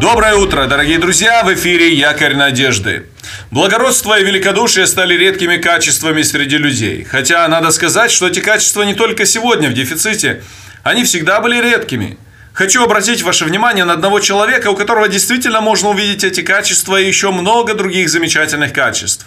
Доброе 0.00 0.34
утро, 0.34 0.66
дорогие 0.66 0.98
друзья! 0.98 1.42
В 1.42 1.54
эфире 1.54 1.94
«Якорь 1.94 2.36
надежды». 2.36 3.06
Благородство 3.50 4.18
и 4.18 4.22
великодушие 4.22 4.86
стали 4.86 5.14
редкими 5.14 5.56
качествами 5.56 6.20
среди 6.20 6.58
людей. 6.58 7.02
Хотя 7.04 7.48
надо 7.48 7.70
сказать, 7.70 8.10
что 8.10 8.26
эти 8.26 8.40
качества 8.40 8.82
не 8.82 8.92
только 8.92 9.24
сегодня 9.24 9.70
в 9.70 9.72
дефиците, 9.72 10.42
они 10.82 11.04
всегда 11.04 11.40
были 11.40 11.62
редкими. 11.62 12.18
Хочу 12.52 12.84
обратить 12.84 13.22
ваше 13.22 13.46
внимание 13.46 13.86
на 13.86 13.94
одного 13.94 14.20
человека, 14.20 14.68
у 14.68 14.76
которого 14.76 15.08
действительно 15.08 15.62
можно 15.62 15.88
увидеть 15.88 16.24
эти 16.24 16.42
качества 16.42 17.00
и 17.00 17.06
еще 17.06 17.30
много 17.30 17.72
других 17.72 18.10
замечательных 18.10 18.74
качеств. 18.74 19.26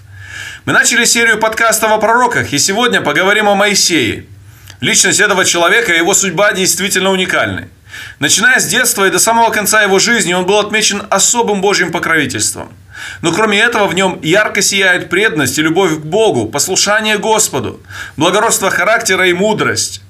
Мы 0.66 0.74
начали 0.74 1.04
серию 1.04 1.40
подкастов 1.40 1.92
о 1.92 1.98
пророках, 1.98 2.54
и 2.54 2.60
сегодня 2.60 3.02
поговорим 3.02 3.50
о 3.50 3.56
Моисее. 3.56 4.28
Личность 4.82 5.20
этого 5.20 5.46
человека 5.46 5.94
и 5.94 5.98
его 5.98 6.14
судьба 6.14 6.54
действительно 6.54 7.10
уникальны. 7.10 7.70
Начиная 8.20 8.60
с 8.60 8.66
детства 8.66 9.08
и 9.08 9.12
до 9.12 9.20
самого 9.20 9.50
конца 9.50 9.82
его 9.82 10.00
жизни 10.00 10.34
он 10.34 10.46
был 10.46 10.60
отмечен 10.60 11.04
особым 11.10 11.62
Божьим 11.62 11.92
покровительством. 11.92 12.70
Но 13.22 13.32
кроме 13.32 13.60
этого 13.60 13.88
в 13.88 13.96
нем 13.96 14.20
ярко 14.22 14.62
сияют 14.62 15.10
преданность 15.10 15.58
и 15.58 15.62
любовь 15.62 15.96
к 15.96 16.00
Богу, 16.00 16.48
послушание 16.48 17.18
Господу, 17.18 17.80
благородство 18.18 18.70
характера 18.70 19.28
и 19.28 19.34
мудрость. 19.34 20.02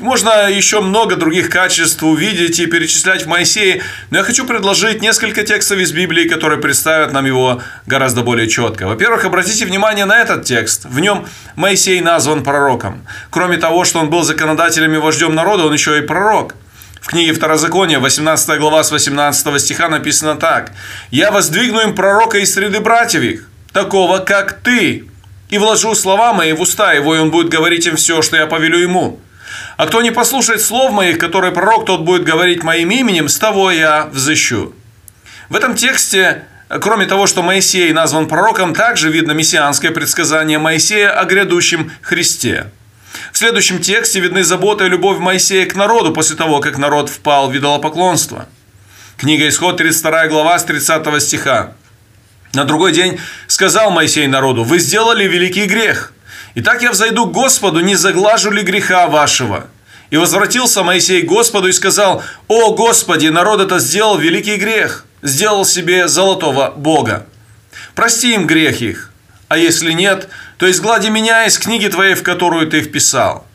Можно 0.00 0.48
еще 0.48 0.80
много 0.80 1.16
других 1.16 1.50
качеств 1.50 2.04
увидеть 2.04 2.60
и 2.60 2.66
перечислять 2.66 3.24
в 3.24 3.26
Моисее, 3.26 3.82
но 4.10 4.18
я 4.18 4.24
хочу 4.24 4.46
предложить 4.46 5.02
несколько 5.02 5.42
текстов 5.42 5.78
из 5.78 5.90
Библии, 5.90 6.28
которые 6.28 6.60
представят 6.60 7.12
нам 7.12 7.26
его 7.26 7.60
гораздо 7.84 8.22
более 8.22 8.48
четко. 8.48 8.86
Во-первых, 8.86 9.24
обратите 9.24 9.66
внимание 9.66 10.04
на 10.04 10.20
этот 10.20 10.44
текст. 10.44 10.84
В 10.84 11.00
нем 11.00 11.26
Моисей 11.56 12.00
назван 12.00 12.44
пророком. 12.44 13.04
Кроме 13.30 13.56
того, 13.56 13.84
что 13.84 13.98
он 13.98 14.08
был 14.08 14.22
законодателем 14.22 14.94
и 14.94 14.98
вождем 14.98 15.34
народа, 15.34 15.66
он 15.66 15.72
еще 15.72 15.98
и 15.98 16.02
пророк– 16.02 16.54
в 17.00 17.08
книге 17.08 17.32
Второзакония, 17.32 18.00
18 18.00 18.58
глава 18.58 18.82
с 18.82 18.90
18 18.90 19.60
стиха 19.60 19.88
написано 19.88 20.36
так. 20.36 20.72
«Я 21.10 21.30
воздвигну 21.30 21.80
им 21.80 21.94
пророка 21.94 22.38
из 22.38 22.52
среды 22.52 22.80
братьев 22.80 23.22
их, 23.22 23.48
такого, 23.72 24.18
как 24.18 24.60
ты, 24.60 25.08
и 25.48 25.58
вложу 25.58 25.94
слова 25.94 26.32
мои 26.32 26.52
в 26.52 26.60
уста 26.60 26.92
его, 26.92 27.14
и 27.14 27.18
он 27.18 27.30
будет 27.30 27.48
говорить 27.48 27.86
им 27.86 27.96
все, 27.96 28.22
что 28.22 28.36
я 28.36 28.46
повелю 28.46 28.78
ему. 28.78 29.20
А 29.76 29.86
кто 29.86 30.02
не 30.02 30.10
послушает 30.10 30.60
слов 30.60 30.92
моих, 30.92 31.18
которые 31.18 31.52
пророк, 31.52 31.86
тот 31.86 32.00
будет 32.00 32.24
говорить 32.24 32.62
моим 32.62 32.90
именем, 32.90 33.28
с 33.28 33.38
того 33.38 33.70
я 33.70 34.06
взыщу». 34.12 34.74
В 35.48 35.56
этом 35.56 35.74
тексте 35.74 36.44
Кроме 36.68 37.06
того, 37.06 37.26
что 37.26 37.42
Моисей 37.42 37.90
назван 37.94 38.28
пророком, 38.28 38.74
также 38.74 39.10
видно 39.10 39.32
мессианское 39.32 39.90
предсказание 39.90 40.58
Моисея 40.58 41.18
о 41.18 41.24
грядущем 41.24 41.90
Христе. 42.02 42.66
В 43.32 43.38
следующем 43.38 43.80
тексте 43.80 44.20
видны 44.20 44.44
забота 44.44 44.84
и 44.84 44.88
любовь 44.88 45.18
Моисея 45.18 45.66
к 45.66 45.74
народу 45.74 46.12
после 46.12 46.36
того, 46.36 46.60
как 46.60 46.78
народ 46.78 47.08
впал 47.08 47.50
в 47.50 47.56
идолопоклонство. 47.56 48.48
Книга 49.16 49.48
Исход, 49.48 49.76
32 49.76 50.28
глава, 50.28 50.58
с 50.58 50.64
30 50.64 51.22
стиха. 51.22 51.72
На 52.54 52.64
другой 52.64 52.92
день 52.92 53.18
сказал 53.46 53.90
Моисей 53.90 54.26
народу, 54.26 54.64
«Вы 54.64 54.78
сделали 54.78 55.24
великий 55.24 55.66
грех. 55.66 56.12
Итак 56.54 56.82
я 56.82 56.90
взойду 56.90 57.26
к 57.26 57.32
Господу, 57.32 57.80
не 57.80 57.94
заглажу 57.94 58.50
ли 58.50 58.62
греха 58.62 59.06
вашего?» 59.06 59.66
И 60.10 60.16
возвратился 60.16 60.82
Моисей 60.82 61.22
к 61.22 61.26
Господу 61.26 61.68
и 61.68 61.72
сказал, 61.72 62.22
«О 62.46 62.72
Господи, 62.74 63.28
народ 63.28 63.60
это 63.60 63.78
сделал 63.78 64.16
великий 64.16 64.56
грех, 64.56 65.04
сделал 65.22 65.64
себе 65.64 66.08
золотого 66.08 66.70
Бога. 66.70 67.26
Прости 67.94 68.34
им 68.34 68.46
грех 68.46 68.80
их, 68.80 69.10
а 69.48 69.58
если 69.58 69.92
нет, 69.92 70.28
то 70.58 70.68
изглади 70.70 71.08
меня 71.08 71.46
из 71.46 71.56
книги 71.56 71.86
твоей, 71.86 72.14
в 72.14 72.22
которую 72.22 72.66
ты 72.68 72.82
вписал. 72.82 73.46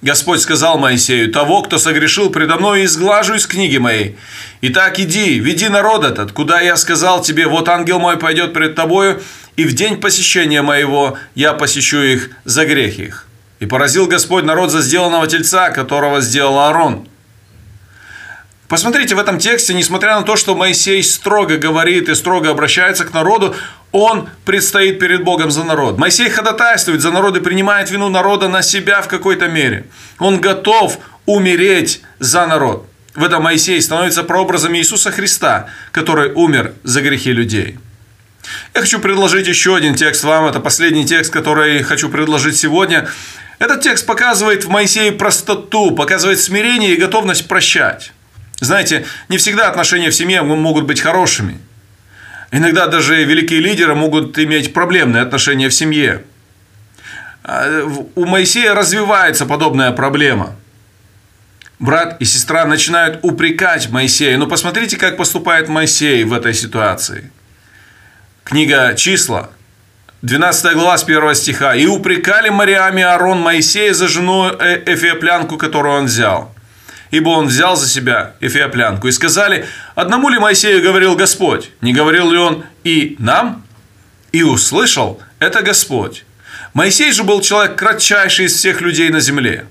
Господь 0.00 0.40
сказал 0.40 0.78
Моисею, 0.78 1.30
того, 1.30 1.62
кто 1.62 1.76
согрешил 1.76 2.30
предо 2.30 2.56
мной, 2.56 2.84
изглажу 2.84 3.34
из 3.34 3.46
книги 3.46 3.78
моей. 3.78 4.16
Итак, 4.62 4.98
иди, 4.98 5.38
веди 5.40 5.68
народ 5.68 6.04
этот, 6.04 6.32
куда 6.32 6.60
я 6.60 6.76
сказал 6.76 7.20
тебе, 7.20 7.46
вот 7.48 7.68
ангел 7.68 7.98
мой 7.98 8.16
пойдет 8.16 8.54
пред 8.54 8.74
тобою, 8.76 9.20
и 9.56 9.64
в 9.64 9.74
день 9.74 10.00
посещения 10.00 10.62
моего 10.62 11.18
я 11.34 11.52
посещу 11.52 11.98
их 11.98 12.30
за 12.44 12.64
грех 12.64 12.98
их. 12.98 13.26
И 13.58 13.66
поразил 13.66 14.06
Господь 14.06 14.44
народ 14.44 14.70
за 14.70 14.80
сделанного 14.80 15.26
тельца, 15.26 15.70
которого 15.70 16.20
сделал 16.20 16.60
Аарон. 16.60 17.08
Посмотрите 18.68 19.14
в 19.14 19.18
этом 19.18 19.38
тексте, 19.38 19.74
несмотря 19.74 20.16
на 20.16 20.22
то, 20.22 20.36
что 20.36 20.54
Моисей 20.54 21.02
строго 21.02 21.56
говорит 21.56 22.08
и 22.08 22.14
строго 22.14 22.50
обращается 22.50 23.04
к 23.04 23.14
народу, 23.14 23.56
он 23.92 24.28
предстоит 24.44 24.98
перед 24.98 25.24
Богом 25.24 25.50
за 25.50 25.64
народ. 25.64 25.98
Моисей 25.98 26.28
ходатайствует 26.28 27.00
за 27.00 27.10
народ 27.10 27.36
и 27.36 27.40
принимает 27.40 27.90
вину 27.90 28.08
народа 28.08 28.48
на 28.48 28.62
себя 28.62 29.00
в 29.02 29.08
какой-то 29.08 29.48
мере. 29.48 29.86
Он 30.18 30.40
готов 30.40 30.98
умереть 31.26 32.02
за 32.18 32.46
народ. 32.46 32.88
В 33.14 33.24
этом 33.24 33.42
Моисей 33.42 33.80
становится 33.80 34.22
прообразом 34.22 34.76
Иисуса 34.76 35.10
Христа, 35.10 35.68
который 35.92 36.32
умер 36.32 36.74
за 36.84 37.00
грехи 37.00 37.32
людей. 37.32 37.78
Я 38.74 38.80
хочу 38.80 39.00
предложить 39.00 39.48
еще 39.48 39.74
один 39.74 39.94
текст 39.94 40.22
вам. 40.24 40.46
Это 40.46 40.60
последний 40.60 41.04
текст, 41.04 41.32
который 41.32 41.82
хочу 41.82 42.08
предложить 42.08 42.56
сегодня. 42.56 43.08
Этот 43.58 43.80
текст 43.80 44.06
показывает 44.06 44.64
в 44.64 44.68
Моисее 44.68 45.12
простоту, 45.12 45.90
показывает 45.90 46.40
смирение 46.40 46.94
и 46.94 46.96
готовность 46.96 47.48
прощать. 47.48 48.12
Знаете, 48.60 49.04
не 49.28 49.36
всегда 49.38 49.68
отношения 49.68 50.10
в 50.10 50.14
семье 50.14 50.42
могут 50.42 50.84
быть 50.84 51.00
хорошими. 51.00 51.58
Иногда 52.50 52.86
даже 52.86 53.24
великие 53.24 53.60
лидеры 53.60 53.94
могут 53.94 54.38
иметь 54.38 54.72
проблемные 54.72 55.22
отношения 55.22 55.68
в 55.68 55.74
семье. 55.74 56.24
А, 57.44 57.84
у 58.14 58.24
Моисея 58.24 58.74
развивается 58.74 59.44
подобная 59.44 59.92
проблема. 59.92 60.56
Брат 61.78 62.16
и 62.20 62.24
сестра 62.24 62.64
начинают 62.64 63.20
упрекать 63.22 63.90
Моисея. 63.90 64.36
Но 64.38 64.46
посмотрите, 64.46 64.96
как 64.96 65.16
поступает 65.16 65.68
Моисей 65.68 66.24
в 66.24 66.32
этой 66.32 66.54
ситуации. 66.54 67.30
Книга 68.44 68.94
«Числа», 68.96 69.50
12 70.22 70.74
глава 70.74 70.96
с 70.96 71.04
1 71.04 71.34
стиха. 71.34 71.74
«И 71.76 71.86
упрекали 71.86 72.48
Мариаме 72.48 73.06
Аарон 73.06 73.40
Моисея 73.40 73.92
за 73.92 74.08
жену 74.08 74.50
э, 74.50 74.82
Эфиоплянку, 74.86 75.58
которую 75.58 75.98
он 75.98 76.06
взял» 76.06 76.52
ибо 77.10 77.30
он 77.30 77.46
взял 77.46 77.76
за 77.76 77.88
себя 77.88 78.34
Эфиоплянку. 78.40 79.08
И 79.08 79.12
сказали, 79.12 79.66
одному 79.94 80.28
ли 80.28 80.38
Моисею 80.38 80.82
говорил 80.82 81.16
Господь? 81.16 81.70
Не 81.80 81.92
говорил 81.92 82.30
ли 82.30 82.38
он 82.38 82.64
и 82.84 83.16
нам? 83.18 83.64
И 84.32 84.42
услышал 84.42 85.20
это 85.38 85.62
Господь. 85.62 86.24
Моисей 86.74 87.12
же 87.12 87.24
был 87.24 87.40
человек 87.40 87.76
кратчайший 87.76 88.46
из 88.46 88.54
всех 88.54 88.80
людей 88.80 89.10
на 89.10 89.20
земле. 89.20 89.66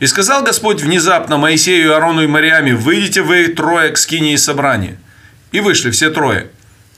И 0.00 0.06
сказал 0.06 0.42
Господь 0.42 0.80
внезапно 0.80 1.36
Моисею, 1.36 1.94
Аарону 1.94 2.22
и 2.22 2.26
Мариаме, 2.26 2.74
«Выйдите 2.74 3.22
вы 3.22 3.48
трое 3.48 3.90
к 3.90 3.98
скинии 3.98 4.36
собрания». 4.36 4.98
И 5.52 5.60
вышли 5.60 5.90
все 5.90 6.10
трое. 6.10 6.48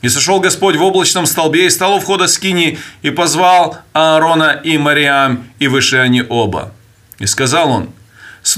И 0.00 0.08
сошел 0.08 0.38
Господь 0.40 0.76
в 0.76 0.82
облачном 0.82 1.26
столбе 1.26 1.66
и 1.66 1.70
стал 1.70 1.96
у 1.96 2.00
входа 2.00 2.28
скинии, 2.28 2.78
и 3.02 3.10
позвал 3.10 3.78
Аарона 3.92 4.60
и 4.62 4.78
Мариам, 4.78 5.44
и 5.58 5.66
вышли 5.66 5.96
они 5.96 6.22
оба. 6.28 6.72
И 7.18 7.26
сказал 7.26 7.70
он, 7.70 7.90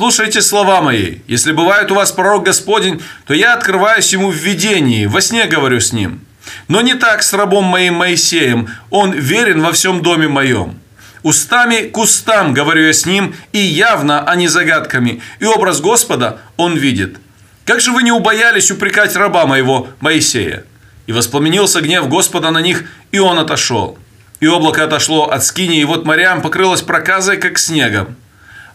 Слушайте 0.00 0.40
слова 0.40 0.80
мои. 0.80 1.16
Если 1.26 1.52
бывает 1.52 1.90
у 1.90 1.94
вас 1.94 2.10
пророк 2.10 2.44
Господень, 2.44 3.02
то 3.26 3.34
я 3.34 3.52
открываюсь 3.52 4.10
ему 4.14 4.30
в 4.30 4.34
видении, 4.34 5.04
во 5.04 5.20
сне 5.20 5.44
говорю 5.44 5.78
с 5.78 5.92
ним. 5.92 6.20
Но 6.68 6.80
не 6.80 6.94
так 6.94 7.22
с 7.22 7.34
рабом 7.34 7.66
моим 7.66 7.96
Моисеем, 7.96 8.70
он 8.88 9.12
верен 9.12 9.60
во 9.60 9.72
всем 9.72 10.00
доме 10.00 10.26
моем. 10.26 10.78
Устами 11.22 11.82
к 11.82 11.98
устам 11.98 12.54
говорю 12.54 12.86
я 12.86 12.94
с 12.94 13.04
ним, 13.04 13.34
и 13.52 13.58
явно, 13.58 14.24
а 14.26 14.36
не 14.36 14.48
загадками, 14.48 15.20
и 15.38 15.44
образ 15.44 15.82
Господа 15.82 16.38
он 16.56 16.78
видит. 16.78 17.18
Как 17.66 17.82
же 17.82 17.92
вы 17.92 18.02
не 18.02 18.10
убоялись 18.10 18.70
упрекать 18.70 19.14
раба 19.16 19.44
моего 19.44 19.88
Моисея? 20.00 20.64
И 21.08 21.12
воспламенился 21.12 21.82
гнев 21.82 22.08
Господа 22.08 22.50
на 22.50 22.62
них, 22.62 22.84
и 23.12 23.18
он 23.18 23.38
отошел. 23.38 23.98
И 24.40 24.46
облако 24.46 24.82
отошло 24.82 25.28
от 25.28 25.44
скини, 25.44 25.78
и 25.78 25.84
вот 25.84 26.06
морям 26.06 26.40
покрылось 26.40 26.80
проказой, 26.80 27.36
как 27.36 27.58
снегом. 27.58 28.16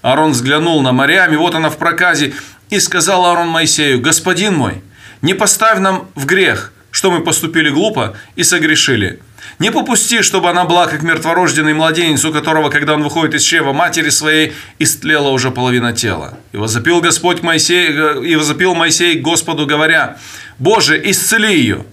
Аарон 0.05 0.33
взглянул 0.33 0.83
на 0.83 0.91
морям, 0.91 1.33
и 1.33 1.35
вот 1.35 1.55
она 1.55 1.71
в 1.71 1.77
проказе, 1.77 2.35
и 2.69 2.79
сказал 2.79 3.25
Аарон 3.25 3.47
Моисею, 3.47 3.99
«Господин 3.99 4.55
мой, 4.55 4.83
не 5.23 5.33
поставь 5.33 5.79
нам 5.79 6.07
в 6.13 6.27
грех, 6.27 6.73
что 6.91 7.09
мы 7.09 7.23
поступили 7.23 7.71
глупо 7.71 8.15
и 8.35 8.43
согрешили. 8.43 9.19
Не 9.57 9.71
попусти, 9.71 10.21
чтобы 10.21 10.51
она 10.51 10.65
была 10.65 10.85
как 10.85 11.01
мертворожденный 11.01 11.73
младенец, 11.73 12.23
у 12.23 12.31
которого, 12.31 12.69
когда 12.69 12.93
он 12.93 13.01
выходит 13.01 13.33
из 13.33 13.41
чрева 13.41 13.73
матери 13.73 14.09
своей, 14.09 14.53
истлела 14.77 15.29
уже 15.29 15.49
половина 15.49 15.91
тела. 15.91 16.37
И 16.51 16.57
возопил 16.57 17.01
Господь 17.01 17.41
Моисей, 17.41 17.89
и 18.23 18.35
возопил 18.35 18.75
Моисей 18.75 19.19
Господу, 19.19 19.65
говоря, 19.65 20.17
«Боже, 20.59 21.01
исцели 21.03 21.57
ее!» 21.57 21.83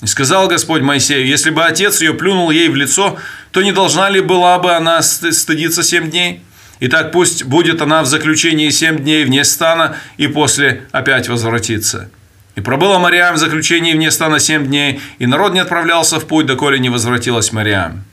И 0.00 0.06
сказал 0.06 0.48
Господь 0.48 0.80
Моисею, 0.80 1.26
если 1.26 1.50
бы 1.50 1.62
отец 1.62 2.00
ее 2.00 2.14
плюнул 2.14 2.50
ей 2.50 2.70
в 2.70 2.74
лицо, 2.74 3.18
то 3.50 3.60
не 3.60 3.72
должна 3.72 4.08
ли 4.08 4.22
была 4.22 4.58
бы 4.58 4.72
она 4.72 5.02
стыдиться 5.02 5.82
семь 5.82 6.10
дней? 6.10 6.42
Итак, 6.80 7.12
пусть 7.12 7.44
будет 7.44 7.82
она 7.82 8.02
в 8.02 8.06
заключении 8.06 8.70
семь 8.70 8.98
дней 8.98 9.24
вне 9.24 9.44
стана 9.44 9.96
и 10.16 10.26
после 10.26 10.82
опять 10.92 11.28
возвратится. 11.28 12.10
И 12.56 12.62
пробыла 12.62 12.98
Мариам 12.98 13.34
в 13.34 13.38
заключении 13.38 13.92
вне 13.92 14.10
стана 14.10 14.38
семь 14.38 14.66
дней, 14.66 15.00
и 15.18 15.26
народ 15.26 15.52
не 15.52 15.60
отправлялся 15.60 16.18
в 16.18 16.26
путь, 16.26 16.46
доколе 16.46 16.78
не 16.78 16.88
возвратилась 16.88 17.52
Мариам. 17.52 18.04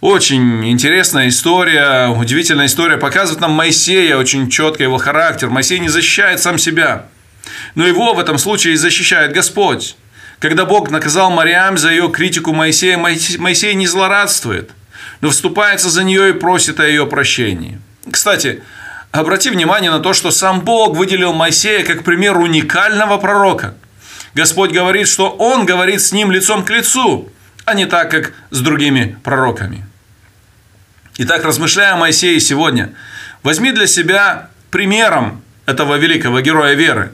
Очень 0.00 0.70
интересная 0.70 1.28
история, 1.28 2.08
удивительная 2.08 2.66
история. 2.66 2.96
Показывает 2.96 3.40
нам 3.40 3.50
Моисея 3.50 4.16
очень 4.16 4.48
четко 4.48 4.84
его 4.84 4.98
характер. 4.98 5.50
Моисей 5.50 5.80
не 5.80 5.88
защищает 5.88 6.40
сам 6.40 6.56
себя. 6.56 7.06
Но 7.74 7.84
его 7.84 8.14
в 8.14 8.20
этом 8.20 8.38
случае 8.38 8.76
защищает 8.76 9.32
Господь. 9.32 9.96
Когда 10.38 10.64
Бог 10.64 10.90
наказал 10.92 11.32
Мариам 11.32 11.76
за 11.76 11.90
ее 11.90 12.08
критику 12.10 12.52
Моисея, 12.52 12.96
Моисей 12.96 13.74
не 13.74 13.88
злорадствует, 13.88 14.70
но 15.20 15.30
вступается 15.30 15.90
за 15.90 16.04
нее 16.04 16.30
и 16.30 16.32
просит 16.32 16.80
о 16.80 16.86
ее 16.86 17.06
прощении. 17.06 17.80
Кстати, 18.10 18.62
обрати 19.10 19.50
внимание 19.50 19.90
на 19.90 20.00
то, 20.00 20.12
что 20.12 20.30
сам 20.30 20.60
Бог 20.60 20.96
выделил 20.96 21.32
Моисея 21.32 21.84
как 21.84 22.04
пример 22.04 22.36
уникального 22.36 23.18
пророка. 23.18 23.74
Господь 24.34 24.72
говорит, 24.72 25.08
что 25.08 25.30
Он 25.30 25.66
говорит 25.66 26.00
с 26.00 26.12
ним 26.12 26.30
лицом 26.30 26.64
к 26.64 26.70
лицу, 26.70 27.30
а 27.64 27.74
не 27.74 27.86
так, 27.86 28.10
как 28.10 28.32
с 28.50 28.60
другими 28.60 29.18
пророками. 29.24 29.84
Итак, 31.18 31.44
размышляя 31.44 31.94
о 31.94 31.96
Моисее 31.96 32.38
сегодня, 32.38 32.94
возьми 33.42 33.72
для 33.72 33.86
себя 33.86 34.50
примером 34.70 35.42
этого 35.66 35.96
великого 35.96 36.40
героя 36.40 36.74
веры. 36.74 37.12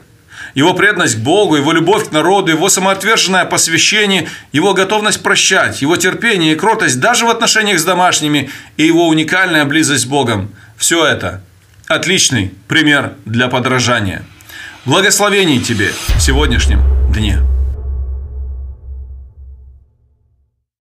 Его 0.55 0.73
преданность 0.73 1.17
к 1.17 1.19
Богу, 1.19 1.57
его 1.57 1.73
любовь 1.73 2.09
к 2.09 2.11
народу, 2.11 2.51
его 2.51 2.69
самоотверженное 2.69 3.43
посвящение, 3.45 4.27
его 4.53 4.73
готовность 4.73 5.21
прощать, 5.21 5.81
его 5.81 5.97
терпение 5.97 6.53
и 6.53 6.55
кротость 6.55 6.99
даже 6.99 7.25
в 7.25 7.29
отношениях 7.29 7.77
с 7.77 7.83
домашними 7.83 8.49
и 8.77 8.85
его 8.85 9.07
уникальная 9.07 9.65
близость 9.65 10.03
с 10.03 10.05
Богом. 10.05 10.49
Все 10.77 11.05
это 11.05 11.43
отличный 11.87 12.53
пример 12.67 13.13
для 13.25 13.49
подражания. 13.49 14.23
Благословений 14.85 15.61
тебе 15.61 15.91
в 16.17 16.21
сегодняшнем 16.21 16.81
дне. 17.11 17.54